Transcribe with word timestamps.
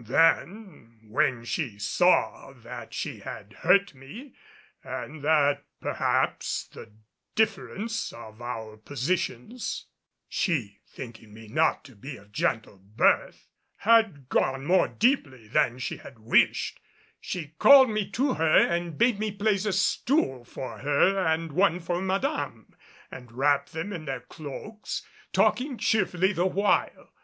Then 0.00 1.00
when 1.08 1.44
she 1.44 1.76
saw 1.76 2.52
that 2.52 2.94
she 2.94 3.18
had 3.18 3.52
hurt 3.52 3.96
me 3.96 4.32
and 4.84 5.24
that 5.24 5.64
perhaps 5.80 6.68
the 6.68 6.92
difference 7.34 8.12
of 8.12 8.40
our 8.40 8.76
positions 8.76 9.86
she 10.28 10.78
thinking 10.86 11.34
me 11.34 11.48
not 11.48 11.82
to 11.86 11.96
be 11.96 12.16
of 12.16 12.30
gentle 12.30 12.76
birth 12.76 13.48
had 13.78 14.28
gone 14.28 14.64
more 14.64 14.86
deeply 14.86 15.48
than 15.48 15.80
she 15.80 15.96
had 15.96 16.20
wished, 16.20 16.78
she 17.20 17.48
called 17.58 17.90
me 17.90 18.08
to 18.12 18.34
her 18.34 18.56
and 18.68 18.98
bade 18.98 19.18
me 19.18 19.32
place 19.32 19.66
a 19.66 19.72
stool 19.72 20.44
for 20.44 20.78
her 20.78 21.18
and 21.26 21.50
one 21.50 21.80
for 21.80 22.00
Madame 22.00 22.72
and 23.10 23.32
wrap 23.32 23.70
them 23.70 23.92
in 23.92 24.04
their 24.04 24.20
cloaks, 24.20 25.04
talking 25.32 25.76
cheerfully 25.76 26.32
the 26.32 26.46
while. 26.46 27.12